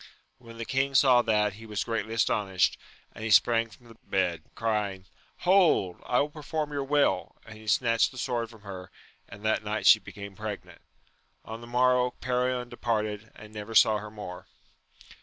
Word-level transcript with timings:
When 0.39 0.57
the 0.57 0.65
king 0.65 0.95
saw 0.95 1.21
that, 1.21 1.53
he 1.53 1.67
was 1.67 1.83
greatly 1.83 2.15
astonished, 2.15 2.79
and 3.13 3.23
he 3.23 3.29
sprang 3.29 3.69
from 3.69 3.85
the 3.87 3.93
bed, 4.03 4.41
crying, 4.55 5.05
hold! 5.41 6.01
I 6.07 6.19
will 6.21 6.31
perform 6.31 6.71
your 6.71 6.83
will! 6.83 7.35
and 7.45 7.55
he 7.55 7.67
snatched 7.67 8.09
the 8.11 8.17
sword 8.17 8.49
from 8.49 8.61
her, 8.61 8.89
and 9.29 9.43
that 9.45 9.63
night 9.63 9.85
she 9.85 9.99
became 9.99 10.35
pregnant. 10.35 10.81
On 11.45 11.61
the 11.61 11.67
morrow 11.67 12.15
Perion 12.19 12.67
departed, 12.67 13.29
and 13.35 13.53
never 13.53 13.75
saw 13.75 13.99
her 13.99 14.09
more. 14.09 14.47